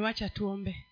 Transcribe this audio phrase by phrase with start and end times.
[0.00, 0.84] wacha tuombe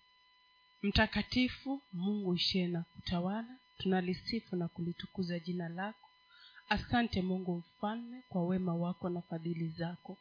[0.82, 6.08] mtakatifu mungu ishie na kutawala tunalisifu na kulitukuza jina lako.
[6.68, 10.18] Asante mungu mfalme kwa wema wako na fadhili zako.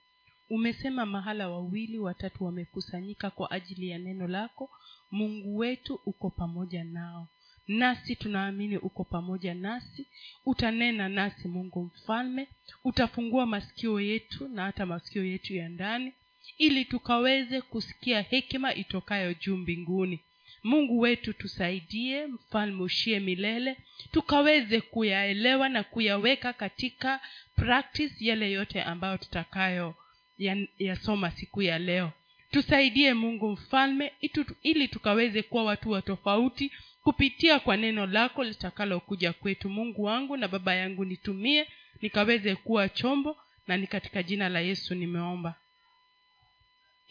[0.50, 4.70] Umesema mahala wawili watatu wamekusanyika kwa ajili ya neno lako.
[5.12, 7.28] Mungu wetu uko pamoja nao.
[7.67, 10.08] Nasi tunaamini uko pamoja nasi.
[10.46, 12.47] Utanena nasi mungu mfalme.
[12.83, 16.13] Utafungua masikio yetu na hata masikio yetu ya ndani
[16.58, 20.20] ili tukaweze kusikia hekima itokayo juu mbinguni.
[20.64, 23.77] Mungu wetu tusaidie mfalme ushie milele
[24.12, 27.20] tukaweze kuyaelewa na kuyaweka katika
[27.55, 29.95] practice yale yote ambayo tutakayo
[30.38, 32.12] ya- yasoma siku ya leo.
[32.52, 36.72] Tusaidie mungu mfalme itu, ili tukaweze kuwa watu wa tofauti
[37.03, 39.70] kupitia kwa neno lako litakalokuja kwetu.
[39.70, 41.67] Mungu wangu na baba yangu nitumie
[42.02, 45.55] nikaweze kuwa chombo na ni katika jina la yesu nimeomba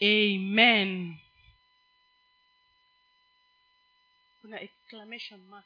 [0.01, 1.17] amen.
[4.41, 5.65] Kuna exclamation mark.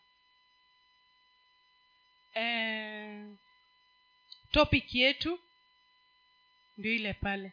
[2.33, 3.25] Eh,
[4.51, 5.39] topic yetu
[6.77, 7.51] ndio ile pale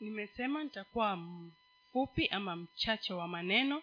[0.00, 3.82] nimesema nitakuwa mfupi ama mchache wa maneno.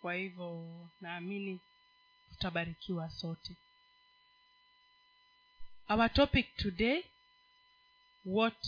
[0.00, 1.60] Kwa hivyo naamini
[2.30, 3.56] tutabarikiwa sote.
[5.88, 7.04] Our topic today
[8.24, 8.66] what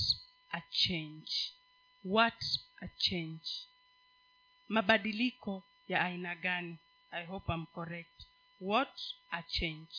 [0.52, 1.32] a change.
[2.04, 2.44] What
[2.80, 3.48] a change.
[4.68, 6.78] Mabadiliko ya aina gani?
[7.10, 8.22] I hope I'm correct.
[8.60, 9.00] What
[9.30, 9.94] a change.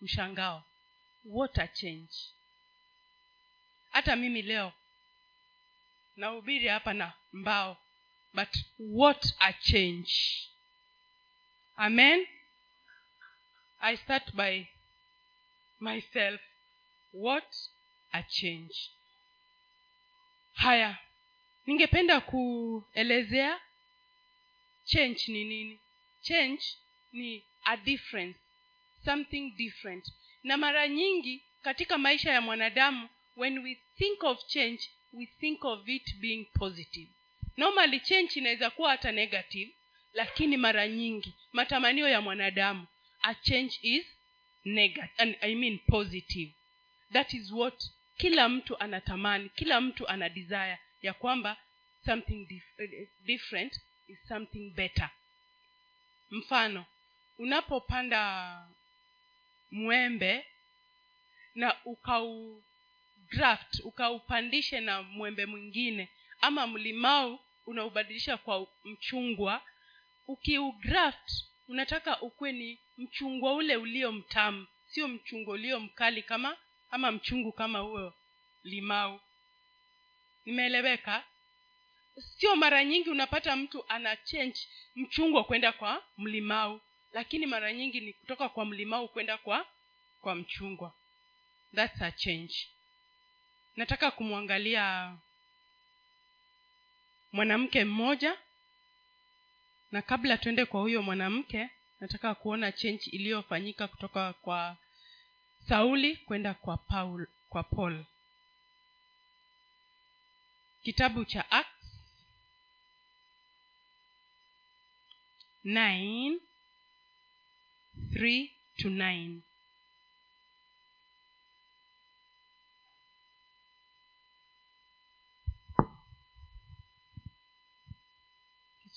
[0.00, 0.62] Mshangao.
[1.24, 2.14] What a change.
[3.90, 4.72] Hata mimi leo
[6.18, 7.76] nahubiri hapa na mbao.
[8.34, 10.12] But what a change.
[11.76, 12.26] Amen.
[13.80, 14.68] I start by
[15.80, 16.40] myself.
[17.12, 17.56] What
[18.12, 18.90] a change.
[20.54, 20.98] Haya
[21.66, 23.60] ningependa kuelezea
[24.84, 25.78] change ni nini?
[26.22, 26.62] Change
[27.12, 28.38] ni a difference
[29.04, 30.12] something different.
[30.42, 35.88] Na mara nyingi katika maisha ya mwanadamu when we think of change we think of
[35.88, 37.08] it being positive.
[37.56, 39.74] Normally change inaweza kuwa hata negative
[40.12, 42.86] lakini mara nyingi matamanio ya mwanadamu
[43.22, 44.06] a change is
[44.64, 46.52] negative, I mean positive.
[47.12, 47.84] That is what
[48.16, 51.56] kila mtu anatamani kila mtu ana desire ya kwamba
[52.04, 55.10] something dif- different is something better.
[56.30, 56.86] Mfano
[57.38, 58.62] unapopanda
[59.70, 60.46] mwembe
[61.54, 62.62] na ukau
[63.30, 66.08] graft ukaupandishe na mwembe mwingine
[66.40, 69.62] ama mlimau unaubadilisha kwa mchungwa
[70.28, 71.30] ukiugraft
[71.68, 76.56] unataka ukuwe ni mchungwa ule ulio mtamu sio mchungwa ulio mkali kama
[76.90, 78.14] ama mchungu kama huo
[78.64, 79.20] limau.
[80.44, 81.24] Nimeeleweka?
[82.18, 84.60] Sio mara nyingi unapata mtu ana change
[84.96, 86.80] mchungwa kwenda kwa mlimau
[87.12, 89.66] lakini mara nyingi ni kutoka kwa mlimau kwenda kwa
[90.20, 90.94] kwa mchungwa.
[91.74, 92.54] Thats a change
[93.78, 95.16] nataka kumwangalia
[97.32, 98.36] mwanamke mmoja.
[99.92, 104.76] Na kabla tuende kwa huyo mwanamke nataka kuona change iliyofanyika kutoka kwa
[105.68, 108.04] sauli kwenda kwa paul kwa paul.
[110.82, 111.86] Kitabu cha acts
[115.64, 116.38] 9
[118.12, 119.40] 3 to 9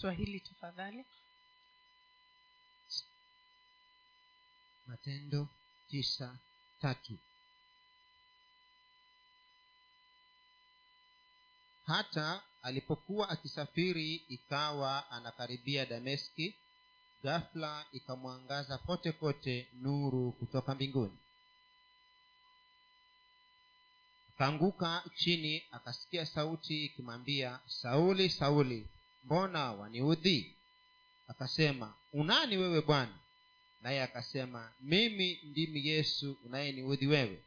[0.01, 1.06] kiswahili tafadhali.
[4.88, 5.47] Matendo
[5.89, 6.38] tisa
[6.81, 7.17] tatu.
[11.85, 16.55] Hata alipokuwa akisafiri ikawa anakaribia dameski
[17.23, 21.17] ghafla ikamwangaza kote kote nuru kutoka mbinguni.
[24.35, 28.87] Akaanguka chini akasikia sauti ikimwambia sauli sauli
[29.23, 30.56] mbona waniudhi?
[31.28, 33.18] Akasema unani wewe bwana?
[33.82, 37.44] Naye akasema mimi ndimi yesu unayeniudhi wewe.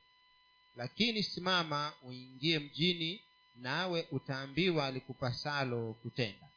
[0.77, 3.23] Lakini simama uingie mjini
[3.57, 6.49] nawe utaambiwa likupasalo kutenda.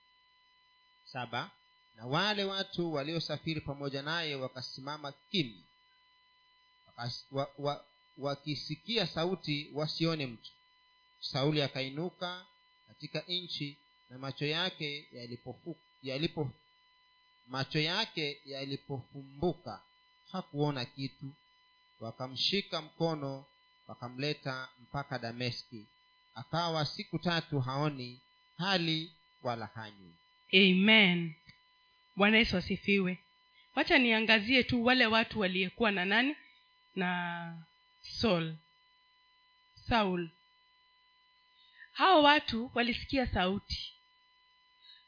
[1.05, 1.51] Saba
[1.95, 5.63] na wale watu waliosafiri pamoja naye wakasimama kimya.
[7.31, 7.85] Wa, wa,
[8.17, 10.51] wakisikia sauti wasione mtu.
[11.19, 12.45] Sauli akainuka
[12.87, 13.77] katika nchi
[14.09, 16.51] na macho yake yalipofu, yalipo
[17.47, 19.81] macho yake yalipofumbuka
[20.31, 21.33] hakuona kitu.
[21.99, 23.45] Wakamshika mkono
[23.87, 25.85] wakamleta mpaka dameski.
[26.35, 28.21] Akawa siku tatu haoni
[28.57, 29.11] hali
[29.43, 30.13] wala hanywi.
[30.53, 31.33] Amen.
[32.15, 33.17] Bwana yesu asifiwe.
[33.75, 36.35] Wacha niangazie tu wale watu waliyekuwa na nani?
[36.95, 37.63] Na
[38.01, 38.55] saul.
[39.89, 40.29] Saul.
[41.91, 43.93] Hao watu walisikia sauti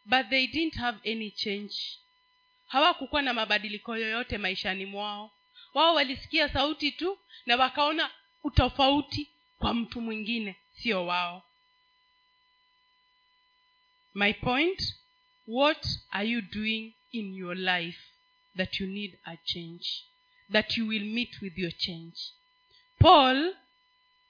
[0.10, 1.76] but they didn't have any change.
[2.68, 5.32] Hawakukuwa na mabadiliko yoyote maishani mwao.
[5.74, 8.12] Wao walisikia sauti tu na wakaona
[8.44, 9.30] utofauti
[9.60, 11.44] kwa mtu mwingine sio wao.
[14.14, 14.96] My point
[15.48, 18.00] what are you doing in your life
[18.58, 20.04] that you need a change
[20.52, 22.18] that you will meet with your change?
[23.00, 23.56] Paul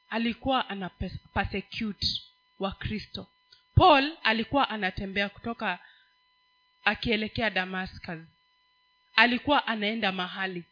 [0.09, 2.07] alikuwa ana pers- persecute
[2.59, 3.27] wakristo
[3.79, 5.79] paul alikuwa anatembea kutoka
[6.83, 8.19] akielekea damascus.
[9.15, 10.63] Alikuwa anaenda mahali.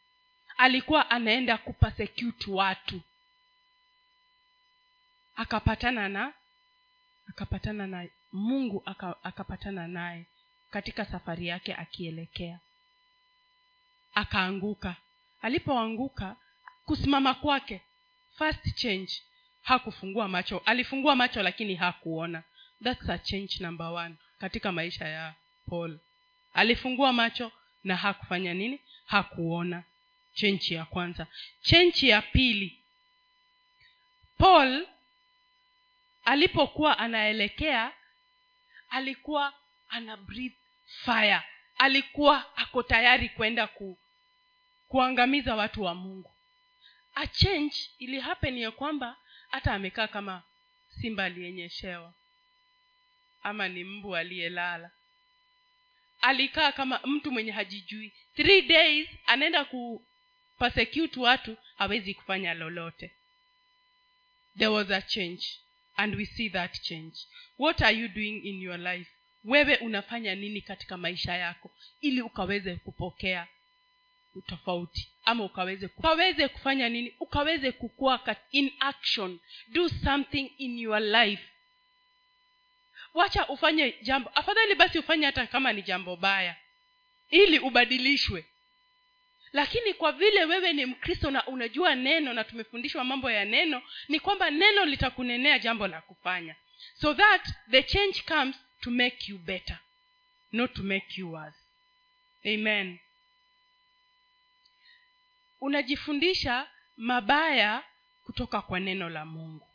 [0.57, 3.01] Alikuwa anaenda kupersecute watu.
[5.35, 6.33] Akapatana na
[7.29, 8.83] akapatana na mungu
[9.23, 10.25] akapatana naye
[10.71, 12.59] katika safari yake akielekea.
[14.15, 14.95] Akaanguka.
[15.41, 16.35] Alipoanguka
[16.85, 17.81] kusimama kwake
[18.37, 19.21] first change
[19.61, 20.61] hakufungua macho.
[20.65, 22.43] Alifungua macho lakini hakuona
[22.83, 25.33] thats a change number one katika maisha ya
[25.69, 25.99] paul.
[26.53, 27.51] Alifungua macho
[27.83, 28.79] na hakufanya nini?
[29.05, 29.83] Hakuona.
[30.33, 31.27] Chenchi ya kwanza.
[31.61, 32.79] Chenchi ya pili
[34.37, 34.87] paul
[36.25, 37.91] alipokuwa anaelekea
[38.89, 39.53] alikuwa
[39.89, 41.41] ana breathe fire.
[41.77, 43.97] Alikuwa ako tayari kwenda ku,
[44.87, 46.31] kuangamiza watu wa mungu.
[47.15, 49.17] A change ili happen ya kwamba
[49.51, 50.43] hata amekaa kama
[51.01, 52.13] simba aliyenyeshewa
[53.47, 54.91] ama ni mbu aliyelala.
[56.21, 58.13] Alikaa kama mtu mwenye hajijui.
[58.35, 60.05] Three days anaenda ku
[60.59, 63.11] persecute watu hawezi kufanya lolote.
[64.57, 65.43] There was a change
[65.95, 67.17] and we see that change.
[67.59, 69.11] What are you doing in your life?
[69.43, 71.71] Wewe unafanya nini katika maisha yako?
[72.01, 73.47] Ili ukaweze kupokea
[74.35, 77.13] utofauti ama ukaweze ukaweze kufanya nini?
[77.19, 79.39] Ukaweze kukua in action.
[79.67, 81.43] Do something in your life
[83.17, 84.31] wacha ufanye jambo.
[84.35, 86.55] Afadhali basi ufanye hata kama ni jambo baya.
[87.29, 88.45] Ili ubadilishwe.
[89.53, 94.19] Lakini kwa vile wewe ni mkristo na unajua neno na tumefundishwa mambo ya neno ni
[94.19, 96.55] kwamba neno litakunenea jambo la kufanya.
[97.01, 99.77] So that the change comes to make you better
[100.51, 101.57] not to make you worse.
[102.45, 102.99] Amen.
[105.61, 106.67] Unajifundisha
[106.97, 107.83] mabaya
[108.23, 109.67] kutoka kwa neno la mungu.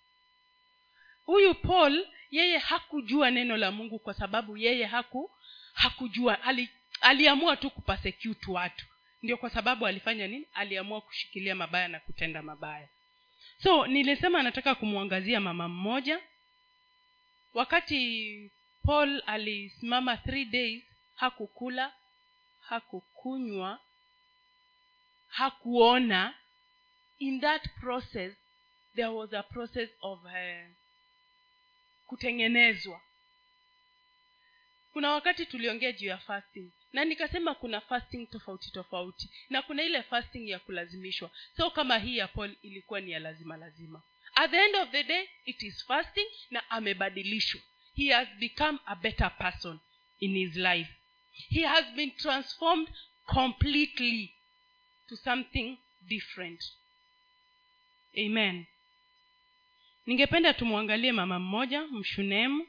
[1.26, 5.30] Huyu paul yeye hakujua neno la mungu kwa sababu yeye haku
[5.72, 6.42] hakujua.
[6.42, 6.68] Ali,
[7.00, 8.86] aliamua tu kupasecute watu.
[9.22, 10.46] Ndio kwa sababu alifanya nini?
[10.54, 12.88] Aliamua kushikilia mabaya na kutenda mabaya.
[13.62, 16.20] So nilisema nataka kumwangazia mama mmoja.
[17.54, 18.50] Wakati
[18.86, 20.82] paul alisimama three days
[21.14, 21.92] hakukula
[22.60, 23.80] hakukunywa
[25.28, 26.34] hakuona
[27.18, 28.32] in that process
[28.94, 30.30] there was a process of uh,
[32.12, 33.00] kutengenezwa.
[34.92, 40.02] Kuna wakati tuliongea juu ya fasting na nikasema kuna fasting tofauti tofauti na kuna ile
[40.02, 41.30] fasting ya kulazimishwa.
[41.56, 44.02] So kama hii ya paul ilikuwa ni ya lazima lazima.
[44.34, 47.60] At the end of the day it is fasting na amebadilishwa.
[47.96, 49.78] He has become a better person
[50.20, 50.90] in his life.
[51.32, 52.88] He has been transformed
[53.26, 54.34] completely
[55.08, 55.78] to something
[56.08, 56.64] different.
[58.18, 58.66] Amen
[60.06, 62.66] ningependa tumwangalie mama mmoja mshunemu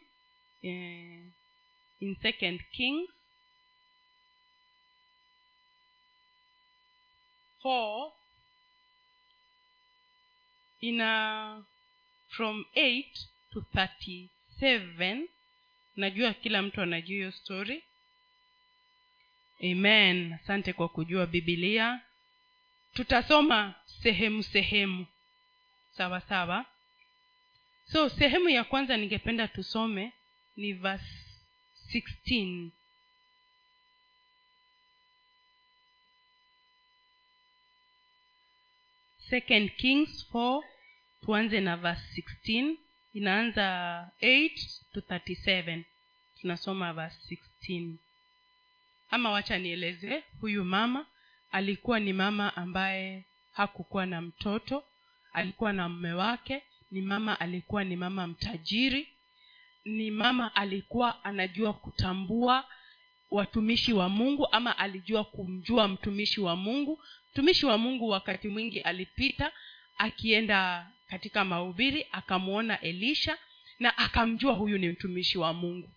[0.61, 1.23] eh,
[1.99, 3.09] in second kings.
[7.63, 8.11] 4
[10.81, 11.63] ina
[12.29, 13.05] from 8
[13.53, 15.27] to 37
[15.95, 17.83] najua kila mtu anajua hiyo story.
[19.63, 20.33] Amen.
[20.33, 22.01] Asante kwa kujua bibilia
[22.93, 25.05] tutasoma sehemu sehemu.
[25.91, 26.65] Sawa sawa
[27.91, 30.13] so sehemu ya kwanza ningependa tusome
[30.57, 31.13] ni verse
[31.93, 32.69] 16
[39.29, 40.61] second kings 4
[41.25, 42.75] tuanze na verse 16
[43.13, 43.65] inaanza
[44.21, 44.49] 8
[44.93, 45.83] to 37
[46.41, 47.37] tunasoma verse
[47.69, 47.93] 16
[49.09, 51.05] ama wacha nieleze huyu mama
[51.51, 54.83] alikuwa ni mama ambaye hakukuwa na mtoto
[55.33, 56.63] alikuwa na mme wake
[56.93, 59.07] ni mama alikuwa ni mama mtajiri
[59.85, 62.65] ni mama alikuwa anajua kutambua
[63.31, 67.03] watumishi wa mungu ama alijua kumjua mtumishi wa mungu.
[67.31, 69.51] Mtumishi wa mungu wakati mwingi alipita
[69.97, 73.37] akienda katika mahubiri akamwona elisha
[73.79, 75.89] na akamjua huyu ni mtumishi wa mungu.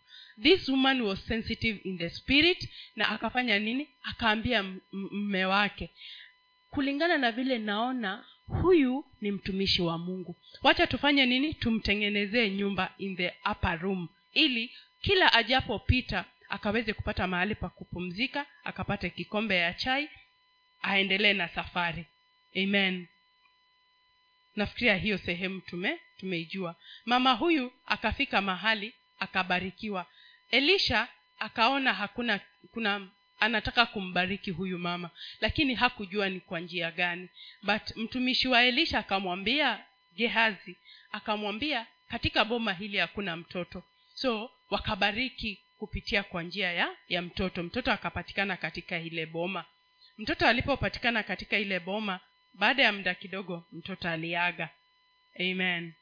[0.42, 3.88] This woman was sensitive in the spirit na akafanya nini?
[4.02, 5.90] Akaambia mme wake
[6.70, 10.36] kulingana na vile naona huyu ni mtumishi wa mungu.
[10.62, 11.54] Wacha tufanye nini?
[11.54, 19.10] Tumtengenezee nyumba in the upper room ili kila ajapopita akaweze kupata mahali pa kupumzika akapate
[19.10, 20.08] kikombe ya chai
[20.82, 22.06] aendelee na safari.
[22.56, 23.06] Amen.
[24.56, 26.76] Nafikiria hiyo sehemu tume tumeijua.
[27.04, 30.06] Mama huyu akafika mahali akabarikiwa.
[30.50, 33.08] Elisha akaona hakuna kuna
[33.40, 37.28] anataka kumbariki huyu mama lakini hakujua ni kwa njia gani.
[37.62, 39.84] But mtumishi wa elisha akamwambia
[40.16, 40.76] gehazi
[41.12, 43.82] akamwambia katika boma hili hakuna mtoto.
[44.14, 47.62] So wakabariki kupitia kwa njia ya ya mtoto.
[47.62, 49.64] Mtoto akapatikana katika ile boma.
[50.18, 52.20] Mtoto alipopatikana katika ile boma
[52.54, 54.68] baada ya muda kidogo mtoto aliaga.
[55.40, 55.92] Amen.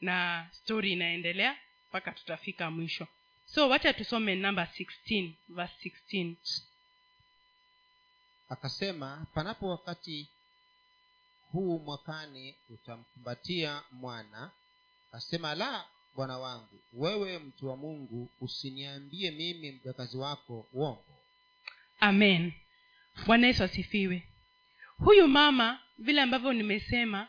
[0.00, 1.56] Na stori inaendelea
[1.88, 3.06] mpaka tutafika mwisho
[3.46, 6.34] so wacha tusome namba 16 verse 16
[8.48, 10.28] akasema panapo wakati
[11.52, 14.50] huu mwakani utamkumbatia mwana
[15.08, 15.84] akasema la
[16.14, 21.04] bwana wangu wewe mtu wa mungu usiniambie mimi mjakazi wako uongo
[22.00, 22.52] amen.
[23.26, 24.28] Bwana yesu asifiwe.
[24.98, 27.28] Huyu mama vile ambavyo nimesema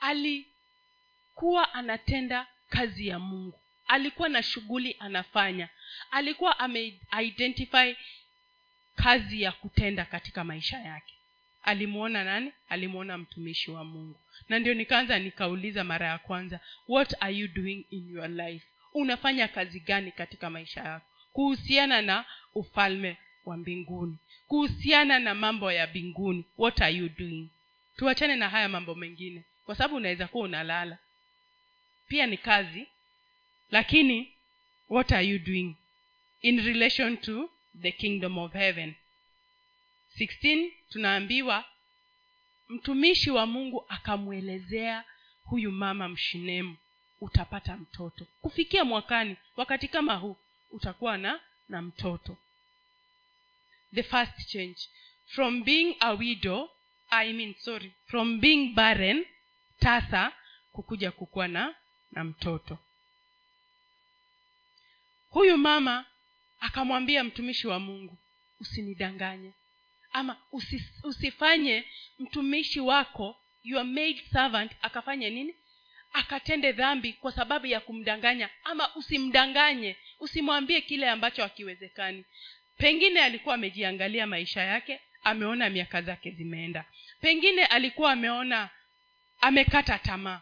[0.00, 5.68] alikuwa anatenda kazi ya mungu alikuwa na shughuli anafanya.
[6.10, 7.94] Alikuwa ameidentify
[8.96, 11.14] kazi ya kutenda katika maisha yake.
[11.62, 12.52] Alimwona nani?
[12.68, 14.20] Alimwona mtumishi wa mungu.
[14.48, 18.66] Na ndio nikaanza nikauliza mara ya kwanza what are you doing in your life?
[18.94, 21.06] Unafanya kazi gani katika maisha yako?
[21.32, 22.24] Kuhusiana na
[22.54, 24.16] ufalme wa mbinguni.
[24.48, 27.48] Kuhusiana na mambo ya mbinguni what are you doing?
[27.96, 30.98] Tuachane na haya mambo mengine kwa sababu unaweza kuwa unalala.
[32.08, 32.86] Pia ni kazi
[33.70, 34.32] lakini
[34.88, 35.74] what are you doing
[36.40, 37.50] in relation to
[37.82, 38.94] the kingdom of heaven?
[40.18, 41.64] 16 tunaambiwa
[42.68, 45.04] mtumishi wa mungu akamwelezea
[45.44, 46.76] huyu mama mshinemu
[47.20, 48.26] utapata mtoto.
[48.40, 50.36] Kufikia mwakani wakati kama huu
[50.70, 52.36] utakuwa na na mtoto.
[53.94, 54.76] The first change.
[55.26, 56.70] From being a widow
[57.10, 59.26] I mean sorry from being barren
[59.78, 60.32] tasa
[60.72, 61.74] kukuja kukuwa na
[62.12, 62.78] na mtoto
[65.34, 66.04] huyu mama
[66.60, 68.18] akamwambia mtumishi wa mungu
[68.60, 69.52] usinidanganye.
[70.12, 71.84] Ama usis, usifanye
[72.18, 75.54] mtumishi wako your maid servant akafanye nini?
[76.12, 78.50] Akatende dhambi kwa sababu ya kumdanganya.
[78.64, 82.24] Ama usimdanganye usimwambie kile ambacho hakiwezekani.
[82.78, 86.84] Pengine alikuwa amejiangalia maisha yake ameona miaka zake zimeenda.
[87.20, 88.70] Pengine alikuwa ameona
[89.40, 90.40] amekata tamaa.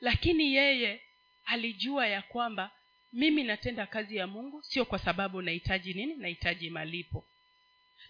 [0.00, 1.00] Lakini yeye
[1.44, 2.70] alijua ya kwamba
[3.14, 7.24] mimi natenda kazi ya mungu sio kwa sababu nahitaji nini nahitaji malipo.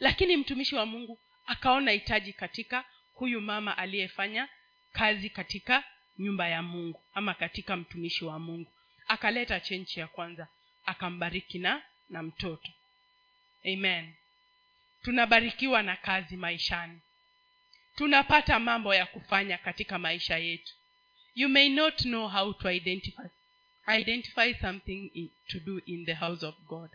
[0.01, 4.49] Lakini mtumishi wa mungu akaona hitaji katika huyu mama aliyefanya
[4.93, 5.85] kazi katika
[6.19, 8.73] nyumba ya mungu ama katika mtumishi wa mungu.
[9.09, 10.49] Akaleta chenchi ya kwanza
[10.87, 12.69] akambariki na na mtoto.
[13.65, 14.15] Amen.
[15.03, 17.01] Tunabarikiwa na kazi maishani.
[17.97, 20.73] Tunapata mambo ya kufanya katika maisha yetu.
[21.35, 23.29] You may not know how to identify
[23.89, 26.91] identify something in, to do in the house of god.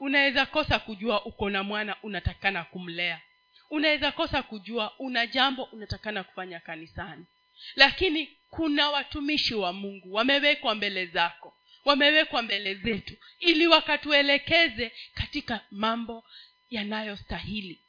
[0.00, 3.20] Unaweza kosa kujua uko na mwana unatakana kumlea.
[3.70, 7.24] Unaweza kosa kujua una jambo unatakana kufanya kanisani.
[7.76, 16.24] Lakini kuna watumishi wa mungu wamewekwa mbele zako wamewekwa mbele zetu ili wakatuelekeze katika mambo
[16.70, 17.80] yanayostahili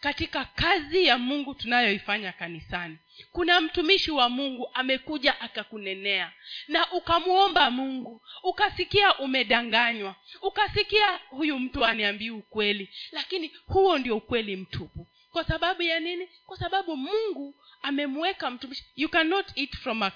[0.00, 2.98] katika kazi ya mungu tunayoifanya kanisani.
[3.32, 6.32] Kuna mtumishi wa mungu amekuja akakunenea
[6.68, 15.06] na ukamwomba mungu ukasikia umedanganywa ukasikia huyu mtu aniambii ukweli lakini huo ndio ukweli mtupu.
[15.30, 16.28] Kwa sababu ya nini?
[16.46, 20.10] Kwa sababu mungu amemweka mtumishi you cannot eat from a,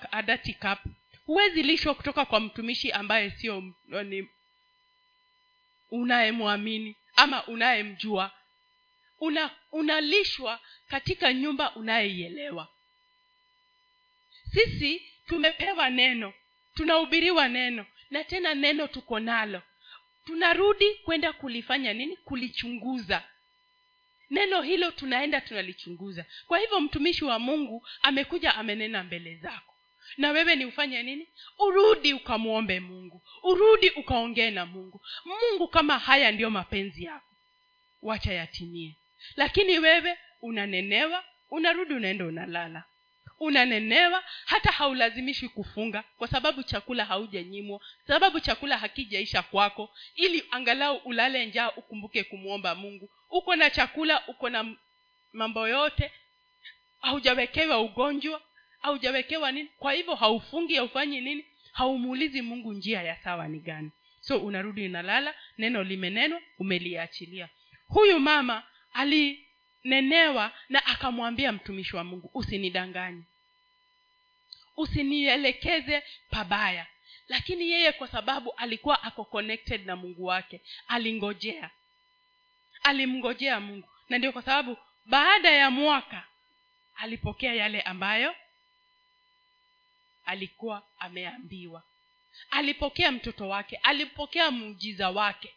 [0.60, 0.78] cup.
[1.26, 3.62] Huwezi lishwa kutoka kwa mtumishi ambaye sio
[5.90, 8.30] unayemwamini ama unayemjua
[9.20, 12.68] una unalishwa katika nyumba unayeielewa.
[14.52, 16.32] Sisi tumepewa neno
[16.74, 19.62] tunahubiriwa neno na tena neno tuko nalo.
[20.26, 22.16] Tunarudi kwenda kulifanya nini?
[22.16, 23.22] Kulichunguza.
[24.30, 26.24] Neno hilo tunaenda tunalichunguza.
[26.46, 29.74] Kwa hivyo mtumishi wa mungu amekuja amenena mbele zako.
[30.16, 31.28] Na wewe ni ufanye nini?
[31.58, 33.22] Urudi ukamwombe mungu.
[33.42, 35.00] Urudi ukaongee na mungu.
[35.24, 37.26] Mungu kama haya ndiyo mapenzi yako
[38.02, 38.96] wacha yatimie
[39.36, 42.84] lakini wewe unanenewa unarudi unaenda unalala.
[43.40, 51.46] Unanenewa hata haulazimishi kufunga kwa sababu chakula haujanyimwa sababu chakula hakijaisha kwako ili angalau ulale
[51.46, 53.10] njaa ukumbuke kumwomba mungu.
[53.30, 54.76] Uko na chakula uko na
[55.32, 56.12] mambo yote
[57.00, 58.42] haujawekewa ugonjwa
[58.80, 63.90] haujawekewa nini kwa hivyo haufungi haufanyi nini haumuulizi mungu njia ya sawa ni gani.
[64.20, 67.48] So unarudi unalala neno limenenwa umeliachilia.
[67.88, 73.22] Huyu mama alinenewa na akamwambia mtumishi wa mungu usinidanganye.
[74.76, 76.86] Usinielekeze pabaya.
[77.28, 81.70] Lakini yeye kwa sababu alikuwa ako connected na mungu wake alingojea.
[82.82, 83.88] Alimngojea mungu.
[84.08, 86.24] Na ndio kwa sababu baada ya mwaka
[86.96, 88.34] alipokea yale ambayo
[90.24, 91.82] alikuwa ameambiwa.
[92.50, 95.54] Alipokea mtoto wake alipokea muujiza wake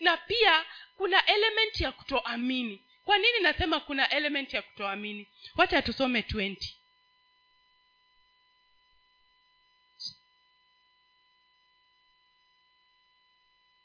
[0.00, 0.64] na pia
[0.96, 2.82] kuna element ya kutoamini.
[3.04, 5.26] Kwa nini nasema kuna element ya kutoamini?
[5.56, 6.56] Wacha tusome 20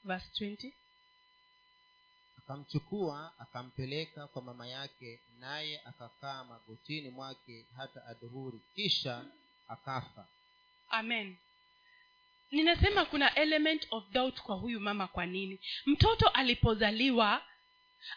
[0.04, 0.72] verse 20
[2.38, 8.60] akamchukua akampeleka kwa mama yake naye akakaa magotini mwake hata adhuhuri.
[8.76, 9.26] Kisha
[9.68, 10.28] akafa.
[10.90, 11.38] Amen
[12.52, 15.60] ninasema kuna element of doubt kwa huyu mama kwa nini?
[15.86, 17.46] Mtoto alipozaliwa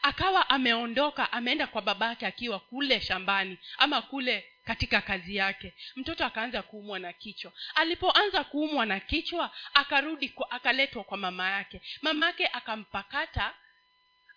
[0.03, 5.75] akawa ameondoka ameenda kwa babake akiwa kule shambani ama kule katika kazi yake.
[5.97, 7.53] Mtoto akaanza kuumwa na kichwa.
[7.75, 11.83] Alipoanza kuumwa na kichwa akarudi kwa, akaletwa kwa mama yake.
[12.03, 13.55] Mama yake akampakata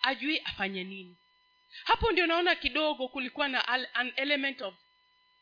[0.01, 1.17] ajui afanye nini.
[1.83, 4.75] Hapo ndio naona kidogo kulikuwa na an element of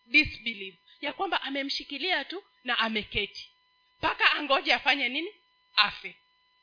[0.06, 0.76] disbelief.
[1.02, 3.51] Ya kwamba amemshikilia tu na ameketi
[4.02, 5.32] mpaka angoje afanye nini?
[5.76, 6.16] Afe.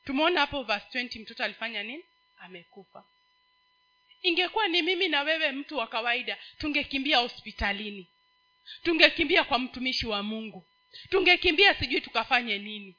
[0.04, 2.04] Tumeona hapo verse 20 mtoto alifanya nini?
[2.38, 3.04] Amekufa.
[4.22, 8.06] Ingekuwa ni mimi na wewe mtu wa kawaida tungekimbia hospitalini.
[8.82, 10.66] Tungekimbia kwa mtumishi wa mungu.
[11.10, 12.94] Tungekimbia sijui tukafanye nini.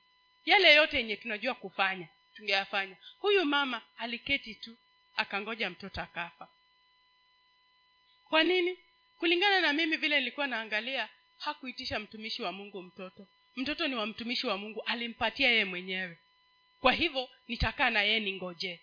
[0.45, 2.95] Yale yote yenye tunajua kufanya tungeyafanya.
[3.19, 4.77] Huyu mama aliketi tu
[5.15, 6.47] akangoja mtoto akafa.
[8.29, 8.77] Kwa nini?
[9.17, 14.47] Kulingana na mimi vile nilikuwa naangalia hakuitisha mtumishi wa mungu mtoto mtoto ni wa mtumishi
[14.47, 16.17] wa mungu alimpatia yeye mwenyewe.
[16.79, 18.79] Kwa hivyo nitakaa na yeye ningoje.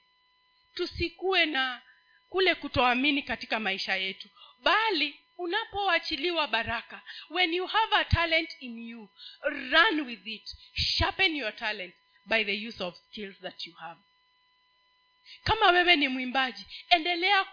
[0.74, 1.82] Tusikuwe na
[2.28, 4.28] kule kutoamini katika maisha yetu.
[4.62, 9.08] Bali unapoachiliwa baraka when you have a talent in you
[9.42, 10.56] run with it.
[10.74, 11.94] Sharpen your talent
[12.26, 14.00] by the use of skills that you have.
[15.44, 17.44] Kama wewe ni mwimbaji endelea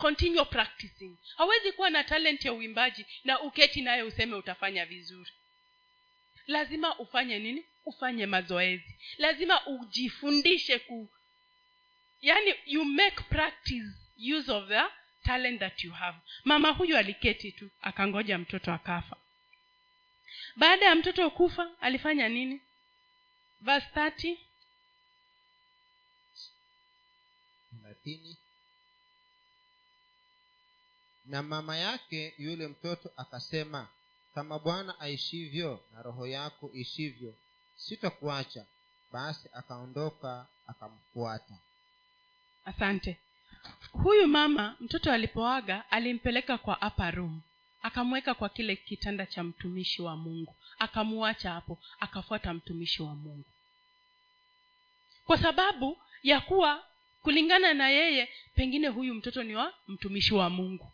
[0.00, 1.16] continue practicing.
[1.36, 5.30] Hawezi kuwa na talent ya uimbaji na uketi naye useme utafanya vizuri.
[6.46, 7.64] Lazima ufanye nini?
[7.84, 8.94] Ufanye mazoezi.
[9.18, 11.08] Lazima ujifundishe ku
[12.22, 13.86] yani you make practice
[14.36, 14.82] use of the
[15.24, 16.18] talent that you have.
[16.44, 19.16] Mama huyu aliketi tu akangoja mtoto akafa.
[20.56, 22.60] Baada ya mtoto kufa alifanya nini?
[23.60, 24.36] Verse 30
[27.82, 28.36] thelathini
[31.30, 33.88] na mama yake yule mtoto akasema
[34.34, 37.34] kama bwana aishivyo na roho yako ishivyo
[37.76, 38.66] sitakuacha.
[39.12, 41.54] Basi akaondoka akamfuata.
[42.64, 43.18] Asante.
[43.92, 47.40] Huyu mama mtoto alipoaga alimpeleka kwa upper room.
[47.82, 50.56] Akamweka kwa kile kitanda cha mtumishi wa mungu.
[50.78, 53.44] Akamuacha hapo akafuata mtumishi wa mungu.
[55.24, 56.84] Kwa sababu ya kuwa
[57.22, 60.92] kulingana na yeye pengine huyu mtoto ni wa mtumishi wa mungu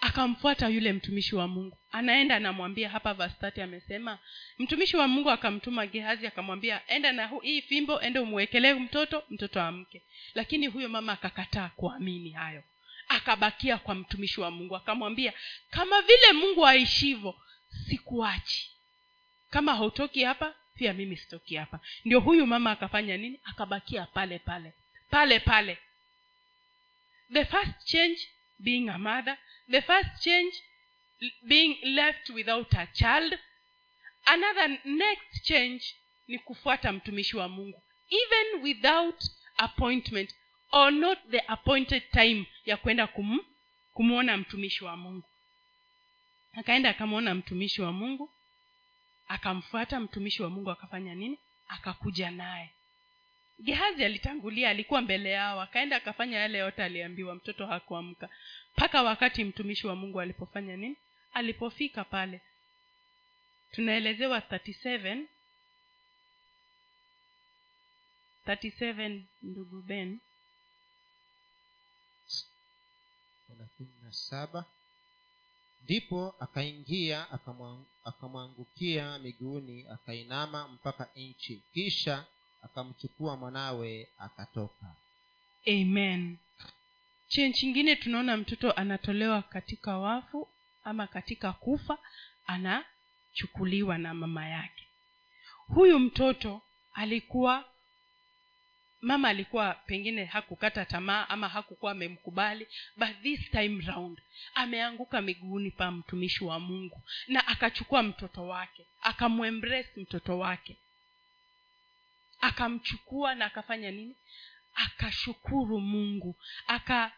[0.00, 1.78] akamfuata yule mtumishi wa mungu.
[1.92, 4.18] Anaenda anamwambia hapa vastati amesema
[4.58, 10.02] mtumishi wa mungu akamtuma gehazi akamwambia enda na hii fimbo ende umwekelee mtoto mtoto amke.
[10.34, 12.62] Lakini huyo mama akakataa kuamini hayo.
[13.08, 15.32] Akabakia kwa mtumishi wa mungu akamwambia
[15.70, 17.40] kama vile mungu aishivo
[17.88, 18.70] sikuachi.
[19.50, 21.80] Kama hautoki hapa pia mimi sitoki hapa.
[22.04, 23.40] Ndio huyu mama akafanya nini?
[23.44, 24.72] Akabakia pale pale.
[25.10, 25.78] Pale pale.
[27.32, 28.18] The first change
[28.58, 29.36] being a mother
[29.70, 30.54] the first change
[31.48, 33.34] being left without a child.
[34.26, 35.96] Another next change
[36.28, 37.82] ni kufuata mtumishi wa mungu.
[38.10, 39.24] Even without
[39.56, 40.34] appointment
[40.72, 43.40] or not the appointed time ya kwenda kum,
[43.94, 45.28] kumwona mtumishi wa mungu.
[46.52, 48.30] Akaenda akamwona mtumishi wa mungu
[49.28, 51.38] akamfuata mtumishi wa mungu akafanya nini?
[51.68, 52.70] Akakuja naye
[53.60, 58.28] gehazi alitangulia alikuwa mbele yao akaenda akafanya yale yote aliambiwa mtoto hakuamka.
[58.76, 60.96] Mpaka wakati mtumishi wa mungu alipofanya nini?
[61.32, 62.40] Alipofika pale.
[63.72, 65.24] Tunaelezewa 37
[68.46, 70.18] 37 ndugu ben.
[75.84, 77.26] Ndipo akaingia
[78.04, 81.62] akamwangukia miguuni akainama mpaka nchi.
[81.74, 82.24] Kisha
[82.62, 84.86] akamchukua mwanawe akatoka.
[85.66, 86.38] Amen.
[87.28, 90.48] Chenchi ingine tunaona mtoto anatolewa katika wafu
[90.84, 91.98] ama katika kufa
[92.46, 94.88] anachukuliwa na mama yake.
[95.66, 96.62] Huyu mtoto
[96.94, 97.64] alikuwa
[99.00, 104.20] mama alikuwa pengine hakukata tamaa ama hakukuwa amemkubali but this time round
[104.54, 110.76] ameanguka miguuni pa mtumishi wa mungu na akachukua mtoto wake akamwembrace mtoto wake
[112.40, 114.16] akamchukua na akafanya nini?
[114.74, 116.36] Akashukuru mungu.
[116.66, 117.12] Aka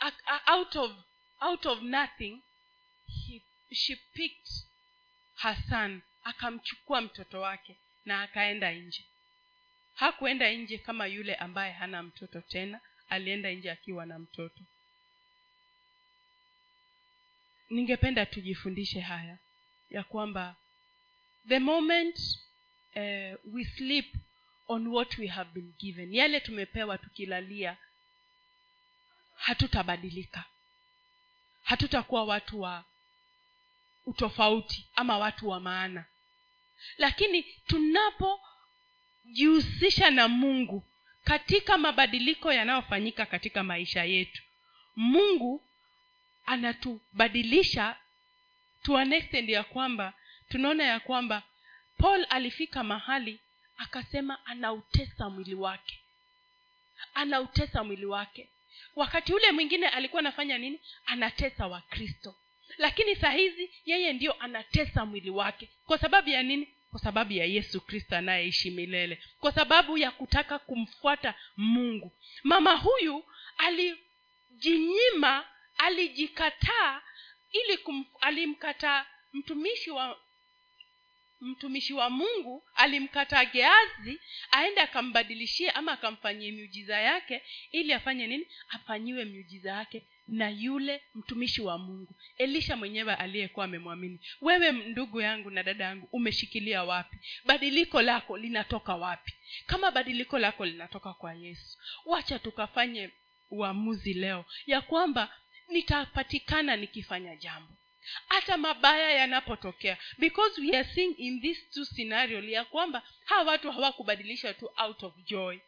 [0.00, 0.92] ak- out of
[1.40, 2.42] out of nothing
[3.06, 4.48] he, she picked
[5.36, 9.04] her son akamchukua mtoto wake na akaenda nje.
[9.94, 14.60] Hakuenda nje kama yule ambaye hana mtoto tena alienda nje akiwa na mtoto.
[17.70, 19.38] Ningependa tujifundishe haya
[19.90, 20.56] ya kwamba
[21.48, 22.18] the moment
[22.96, 24.14] uh, we sleep
[24.68, 26.14] on what we have been given.
[26.14, 27.76] Yale tumepewa tukilalia
[29.36, 30.44] hatutabadilika.
[31.62, 32.84] Hatutakuwa watu wa
[34.06, 36.04] utofauti ama watu wa maana.
[36.98, 40.84] Lakini tunapojihusisha na mungu
[41.24, 44.42] katika mabadiliko yanayofanyika katika maisha yetu
[44.96, 45.62] mungu
[46.46, 47.96] anatubadilisha
[48.82, 50.12] to an extent ya kwamba
[50.48, 51.42] tunaona ya kwamba
[51.98, 53.40] paul alifika mahali
[53.76, 56.00] akasema anautesa mwili wake.
[57.14, 58.48] Anautesa mwili wake.
[58.96, 60.80] Wakati ule mwingine alikuwa anafanya nini?
[61.06, 62.34] Anatesa wakristo
[62.78, 65.68] lakini saa hizi yeye ndio anatesa mwili wake.
[65.86, 66.68] Kwa sababu ya nini?
[66.90, 69.22] Kwa sababu ya yesu kristo anayeishi milele.
[69.40, 72.12] Kwa sababu ya kutaka kumfuata mungu.
[72.42, 73.24] Mama huyu
[73.58, 75.44] alijinyima
[75.78, 77.02] alijikataa
[77.52, 80.18] ili kum, alimkataa mtumishi wa
[81.40, 84.20] mtumishi wa mungu alimkataa geazi
[84.50, 87.42] aende akambadilishie ama akamfanyie miujiza yake
[87.72, 88.46] ili afanye nini?
[88.68, 92.16] Afanyiwe miujiza yake na yule mtumishi wa mungu.
[92.38, 94.20] Elisha mwenyewe aliyekuwa amemwamini.
[94.40, 97.16] Wewe ndugu yangu na dada yangu umeshikilia wapi?
[97.44, 99.32] Badiliko lako linatoka wapi?
[99.66, 103.10] Kama badiliko lako linatoka kwa yesu wacha tukafanye
[103.50, 105.34] uamuzi leo ya kwamba
[105.68, 107.72] nitapatikana nikifanya jambo
[108.28, 109.96] hata mabaya yanapotokea.
[110.18, 115.02] Because we are seeing in this two scenario ya kwamba hawa watu hawakubadilishwa tu out
[115.02, 115.58] of joy.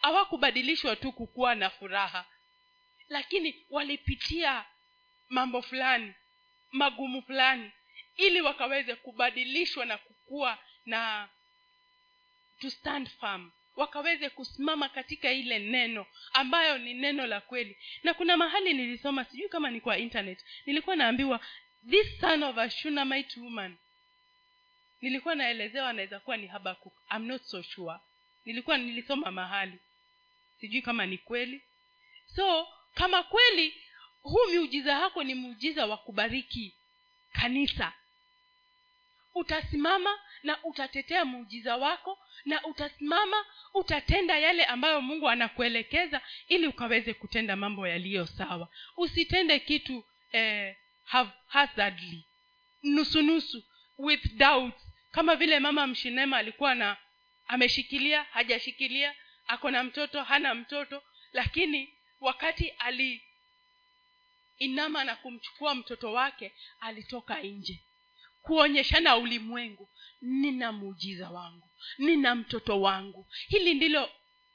[0.00, 2.24] Hawakubadilishwa tu kukuwa na furaha.
[3.08, 4.64] Lakini walipitia
[5.28, 6.14] mambo fulani
[6.72, 7.70] magumu fulani
[8.16, 11.28] ili wakaweze kubadilishwa na kukuwa na
[12.60, 13.50] to stand firm.
[13.76, 17.78] Wakaweze kusimama katika ile neno ambayo ni neno la kweli.
[18.02, 21.40] Na kuna mahali nilisoma sijui kama ni kwa internet nilikuwa naambiwa
[21.90, 23.76] this son of a shunamite woman
[25.00, 27.96] nilikuwa naelezewa anaweza kuwa ni habakuk I'm not so sure.
[28.44, 29.78] Nilikuwa nilisoma mahali.
[30.60, 31.62] Sijui kama ni kweli.
[32.36, 33.74] So kama kweli
[34.22, 36.74] huu miujiza wako ni muujiza wa kubariki
[37.32, 37.92] kanisa.
[39.34, 47.56] Utasimama na utatetea muujiza wako na utasimama utatenda yale ambayo mungu anakuelekeza ili ukaweze kutenda
[47.56, 48.68] mambo yaliyo sawa.
[48.96, 50.76] Usitende kitu eh,
[51.46, 52.24] hazardly
[52.82, 53.62] nusunusu
[53.98, 54.86] with doubts.
[55.10, 56.96] Kama vile mama mshinema alikuwa na
[57.48, 59.14] ameshikilia hajashikilia
[59.46, 63.22] ako na mtoto hana mtoto lakini wakati ali
[64.58, 67.80] inama na kumchukua mtoto wake alitoka nje.
[68.42, 69.88] Kuonyeshana ulimwengu
[70.20, 73.26] nina muujiza wangu nina mtoto wangu.
[73.48, 74.10] Hili ndilo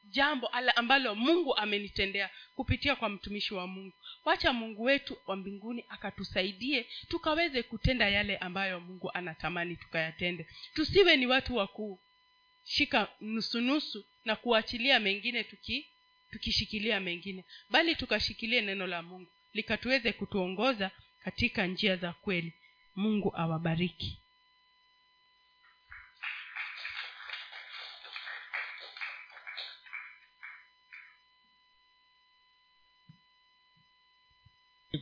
[0.10, 3.94] jambo ambalo mungu amenitendea kupitia kwa mtumishi wa mungu.
[4.26, 10.48] Wacha mungu wetu wa mbinguni akatusaidie tukaweze kutenda yale ambayo mungu anatamani tukayatende.
[10.74, 15.88] Tusiwe ni watu wa kushika nusunusu na kuachilia mengine tuki
[16.32, 20.92] tukishikilia mengine bali tukashikilie neno la mungu likatuweze kutuongoza
[21.24, 22.54] katika njia za kweli.
[22.96, 24.20] Mungu awabariki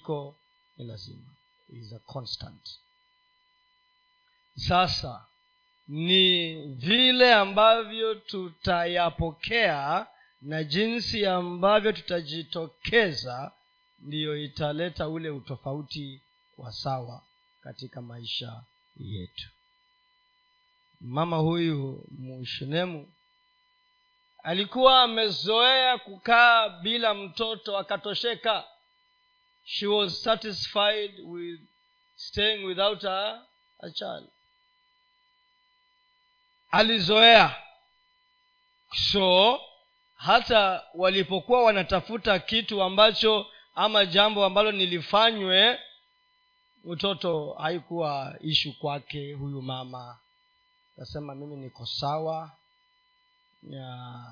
[0.03, 0.35] iko
[0.77, 1.29] ni lazima.
[1.69, 2.69] Is a constant.
[4.55, 5.25] Sasa
[5.87, 10.07] ni vile ambavyo tutayapokea
[10.41, 13.51] na jinsi ambavyo tutajitokeza
[13.99, 16.21] ndiyo italeta ule utofauti
[16.57, 17.23] wa sawa
[17.61, 18.63] katika maisha
[18.97, 19.49] yetu.
[21.01, 23.13] Mama huyu mushunemu
[24.43, 28.65] alikuwa amezoea kukaa bila mtoto akatosheka
[29.65, 31.59] she was satisfied with
[32.15, 33.41] staying without her,
[33.79, 34.27] a child.
[36.71, 37.55] Alizoea.
[39.11, 39.59] So
[40.15, 45.79] hata walipokuwa wanatafuta kitu ambacho ama jambo ambalo nilifanywe
[46.83, 50.17] mtoto haikuwa ishu kwake huyu mama.
[50.97, 52.51] Nasema mimi niko sawa.
[53.69, 54.25] Yeah.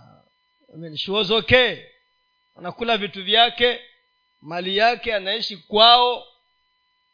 [0.74, 1.78] I mean, she was okay.
[2.58, 3.80] Anakula vitu vyake
[4.41, 6.27] mali yake anaishi kwao.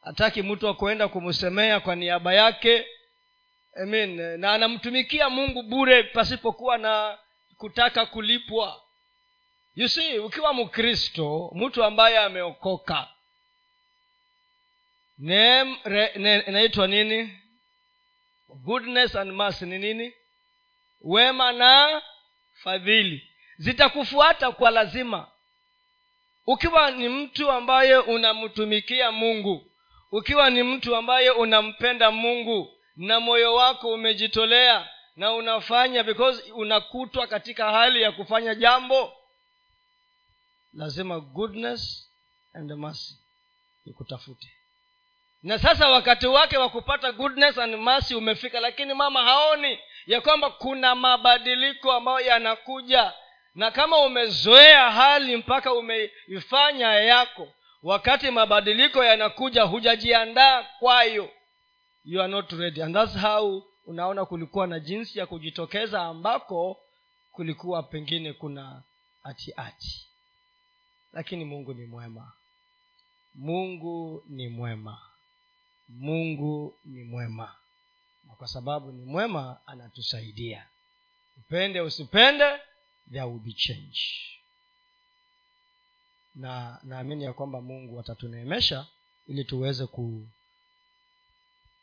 [0.03, 2.85] Hataki mtu akuenda kumsemea kwa niaba yake.
[3.81, 4.39] Amen.
[4.39, 7.17] na anamtumikia mungu bure pasipokuwa na
[7.57, 8.81] kutaka kulipwa.
[9.75, 13.07] You see ukiwa mkristo mtu ambaye ameokoka.
[16.45, 17.39] Inaitwa ne- nini?
[18.49, 20.13] Goodness and mercy ni nini?
[21.01, 22.01] Wema na
[22.53, 23.29] fadhili.
[23.57, 25.31] Zitakufuata kwa lazima
[26.47, 29.71] ukiwa ni mtu ambaye unamtumikia mungu
[30.11, 37.71] ukiwa ni mtu ambaye unampenda mungu na moyo wako umejitolea na unafanya because unakutwa katika
[37.71, 39.13] hali ya kufanya jambo
[40.73, 42.11] lazima goodness
[42.53, 43.13] and mercy
[43.85, 44.47] ikutafute.
[45.43, 50.49] Na sasa wakati wake wa kupata goodness and mercy umefika lakini mama haoni ya kwamba
[50.49, 53.13] kuna mabadiliko ambayo yanakuja
[53.57, 61.29] na kama umezoea hali mpaka umeifanya yako wakati mabadiliko yanakuja hujajiandaa kwayo.
[62.05, 62.81] You are not ready.
[62.81, 66.79] And that's how unaona kulikuwa na jinsi ya kujitokeza ambako
[67.31, 68.83] kulikuwa pengine kuna
[69.23, 69.61] atiati.
[69.61, 70.07] Ati
[71.13, 72.31] lakini mungu ni mwema.
[73.35, 75.01] Mungu ni mwema.
[75.89, 77.55] Mungu ni mwema.
[78.23, 80.65] Na kwa sababu ni mwema anatusaidia.
[81.37, 82.59] Upende usipende
[83.11, 83.99] there will be change.
[86.35, 88.87] Na naamini ya kwamba mungu atatuneemesha
[89.27, 89.87] ili tuweze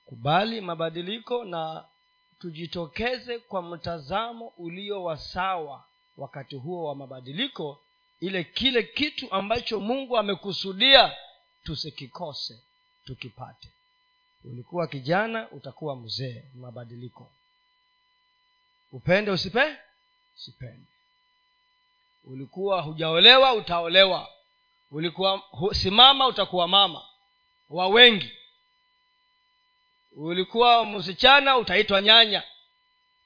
[0.04, 1.84] kukubali mabadiliko na
[2.38, 5.84] tujitokeze kwa mtazamo ulio wa sawa
[6.16, 7.80] wakati huo wa mabadiliko
[8.20, 11.12] ile kile kitu ambacho mungu amekusudia
[11.64, 12.62] tusikikose
[13.04, 13.68] tukipate.
[14.44, 17.32] Ulikuwa kijana utakuwa mzee mabadiliko.
[18.92, 19.76] Upende usipe?
[20.37, 20.87] Usipende
[22.24, 24.28] ulikuwa hujaolewa utaolewa.
[24.90, 27.02] Ulikuwa hu, simama utakuwa mama.
[27.70, 28.32] Wa wengi.
[30.12, 32.42] Ulikuwa msichana utaitwa nyanya.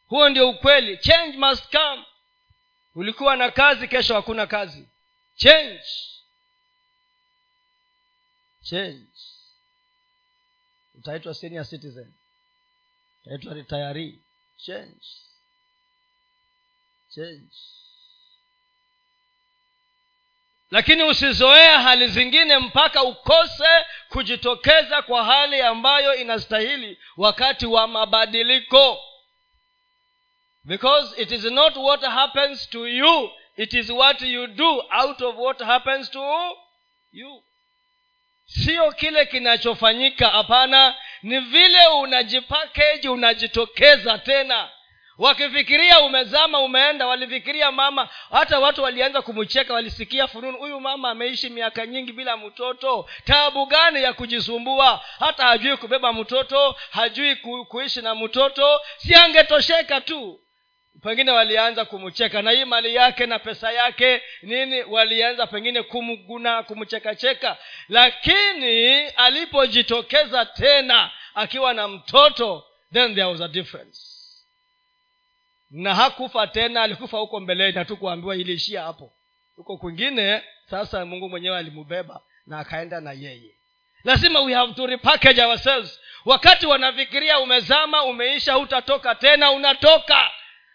[0.07, 0.99] Huo ndio ukweli.
[0.99, 2.05] Change must come.
[2.95, 4.89] Ulikuwa na kazi kesho hakuna kazi.
[5.37, 5.85] Change.
[8.63, 9.07] Change.
[10.95, 12.13] Utaitwa senior citizen.
[13.27, 13.55] Utaitwa
[14.57, 15.07] change.
[17.15, 17.49] Change
[20.71, 29.01] lakini usizoea hali zingine mpaka ukose kujitokeza kwa hali ambayo inastahili wakati wa mabadiliko.
[30.65, 35.37] Because it is not what happens to you it is what you do out of
[35.39, 36.57] what happens to
[37.13, 37.43] you.
[38.47, 40.95] Sio kile kinachofanyika hapana.
[41.23, 44.71] Ni vile unajipakeji unajitokeza tena
[45.19, 51.87] wakifikiria umezama umeenda walifikiria mama hata watu walianza kumcheka walisikia fununu huyu mama ameishi miaka
[51.87, 55.05] nyingi bila mtoto taabu gani ya kujisumbua?
[55.19, 60.41] Hata hajui kubeba mtoto hajui ku, kuishi na mtoto si angetosheka tu.
[61.03, 67.57] Pengine walianza kumcheka na hii mali yake na pesa yake nini walianza pengine kumguna kumchekacheka
[67.89, 74.18] lakini alipojitokeza tena akiwa na mtoto then there was a difference
[75.71, 79.13] na hakufa tena alikufa huko mbeleni hatukuambiwa iliishia hapo.
[79.57, 83.55] Huko kwingine sasa mungu mwenyewe alimubeba na akaenda na yeye.
[84.05, 86.01] Lazima we have to repackage ourselves.
[86.25, 90.31] Wakati wanafikiria umezama umeisha hutatoka tena unatoka.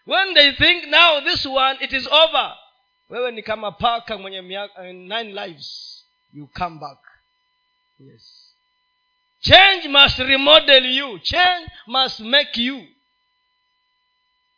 [0.06, 2.56] When they think now this one it is over.
[3.08, 5.90] Wewe ni kama paka mwenye miaka, uh, nine lives.
[6.32, 6.98] You come back.
[8.00, 8.54] Yes.
[9.40, 11.18] Change must remodel you.
[11.18, 12.86] Change must make you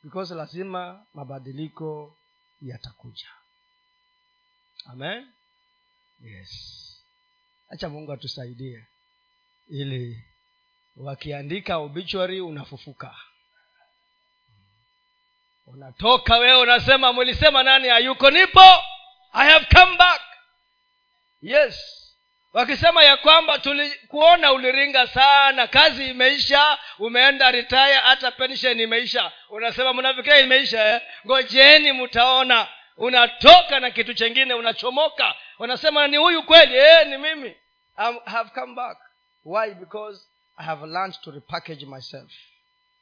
[0.07, 2.17] because lazima mabadiliko
[2.63, 3.29] yatakuja.
[4.91, 5.27] Amen?
[6.21, 6.51] Yes.
[7.71, 8.87] Hacha mungu atusaidie.
[9.69, 10.25] Ili
[10.97, 13.15] wakiandika obituary unafufuka.
[15.67, 17.89] Unatoka wewe unasema mlisema nani?
[17.89, 18.61] Hayuko nipo?
[19.33, 20.23] I have come back.
[21.43, 22.06] Yes
[22.61, 29.33] wakisema ya kwamba tulikuona uliringa sana kazi imeisha umeenda retire hata pension imeisha.
[29.51, 31.01] Unasema mnafikiria imeisha eh?
[31.27, 35.35] ngojeni mtaona unatoka na kitu chengine unachomoka.
[35.59, 36.75] Unasema ni huyu kweli?
[36.77, 37.55] Eh, ni mimi.
[37.97, 38.99] I have come back.
[39.45, 39.75] Why?
[39.75, 40.21] Because
[40.57, 42.33] i have learned to repackage myself.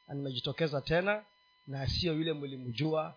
[0.09, 1.23] Na nimejitokeza tena
[1.67, 3.14] na sio yule mlimjua.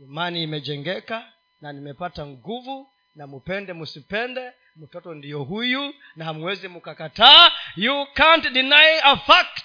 [0.00, 1.24] Imani imejengeka
[1.60, 7.52] na nimepata nguvu na mupende msipende mtoto ndiyo huyu na hamwezi mkakataa.
[7.76, 9.64] You can't deny a fact.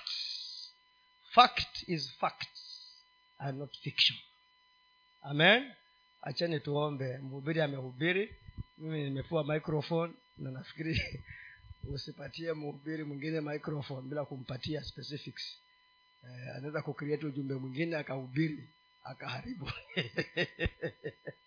[1.32, 2.50] Fact is fact
[3.38, 4.18] and not fiction.
[5.22, 5.72] Amen.
[6.22, 7.18] Acheni tuombe.
[7.18, 8.36] Mhubiri amehubiri.
[8.78, 11.02] Mimi nimepua microphone na nafikiri
[11.94, 15.58] usipatie mhubiri mwingine microphone bila kumpatia specifics.
[16.24, 18.70] Eh, anaweza kucreate ujumbe mwingine akahubiri
[19.04, 19.72] akaharibu